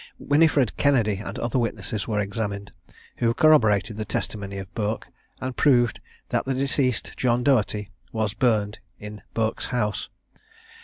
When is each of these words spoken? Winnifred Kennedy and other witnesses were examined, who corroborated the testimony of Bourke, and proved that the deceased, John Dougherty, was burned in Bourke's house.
Winnifred 0.17 0.75
Kennedy 0.77 1.17
and 1.23 1.37
other 1.37 1.59
witnesses 1.59 2.07
were 2.07 2.19
examined, 2.19 2.71
who 3.17 3.35
corroborated 3.35 3.97
the 3.97 4.03
testimony 4.03 4.57
of 4.57 4.73
Bourke, 4.73 5.05
and 5.39 5.55
proved 5.55 5.99
that 6.29 6.43
the 6.45 6.55
deceased, 6.55 7.11
John 7.17 7.43
Dougherty, 7.43 7.91
was 8.11 8.33
burned 8.33 8.79
in 8.97 9.21
Bourke's 9.35 9.67
house. 9.67 10.09